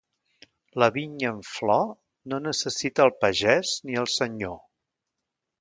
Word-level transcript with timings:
La 0.83 0.87
vinya 0.95 1.33
en 1.35 1.43
flor 1.49 1.85
no 2.33 2.39
necessita 2.47 3.07
el 3.09 3.15
pagès 3.27 3.77
ni 3.91 4.03
el 4.05 4.13
senyor. 4.19 4.61